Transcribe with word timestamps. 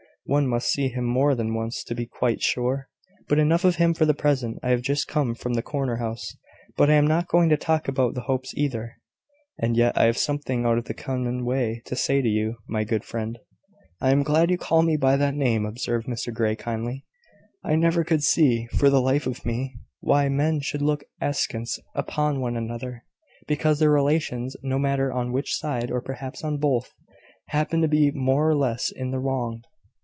One 0.25 0.47
must 0.47 0.69
see 0.71 0.87
him 0.87 1.03
more 1.05 1.33
than 1.33 1.55
once 1.55 1.83
to 1.83 1.95
be 1.95 2.05
quite 2.05 2.43
sure. 2.43 2.87
But 3.27 3.39
enough 3.39 3.65
of 3.65 3.77
him 3.77 3.95
for 3.95 4.05
the 4.05 4.13
present. 4.13 4.59
I 4.61 4.69
have 4.69 4.83
just 4.83 5.07
come 5.07 5.33
from 5.33 5.55
the 5.55 5.63
corner 5.63 5.95
house; 5.97 6.37
but 6.77 6.91
I 6.91 6.93
am 6.93 7.07
not 7.07 7.27
going 7.27 7.49
to 7.49 7.57
talk 7.57 7.87
about 7.87 8.13
the 8.13 8.21
Hopes 8.21 8.53
either: 8.55 8.97
and 9.57 9.75
yet 9.75 9.97
I 9.97 10.03
have 10.05 10.19
something 10.19 10.63
out 10.63 10.77
of 10.77 10.85
the 10.85 10.93
common 10.93 11.43
way 11.43 11.81
to 11.85 11.95
say 11.95 12.21
to 12.21 12.29
you, 12.29 12.57
my 12.69 12.83
good 12.83 13.03
friend." 13.03 13.39
"I 13.99 14.11
am 14.11 14.21
glad 14.21 14.51
you 14.51 14.59
call 14.59 14.83
me 14.83 14.95
by 14.95 15.17
that 15.17 15.33
name," 15.33 15.65
observed 15.65 16.07
Mr 16.07 16.31
Grey, 16.31 16.55
kindly. 16.55 17.03
"I 17.63 17.75
never 17.75 18.03
could 18.03 18.23
see, 18.23 18.67
for 18.67 18.91
the 18.91 19.01
life 19.01 19.25
of 19.25 19.43
me, 19.43 19.75
why 20.01 20.29
men 20.29 20.61
should 20.61 20.83
look 20.83 21.03
askance 21.19 21.79
upon 21.95 22.39
one 22.39 22.55
another, 22.55 23.03
because 23.47 23.79
their 23.79 23.91
relations, 23.91 24.55
(no 24.61 24.77
matter 24.77 25.11
on 25.11 25.33
which 25.33 25.55
side, 25.55 25.89
or 25.89 25.99
perhaps 25.99 26.43
on 26.43 26.57
both), 26.59 26.93
happen 27.47 27.81
to 27.81 27.87
be 27.87 28.11
more 28.11 28.47
or 28.47 28.55
less 28.55 28.91
in 28.95 29.09
the 29.09 29.19
wrong." 29.19 29.63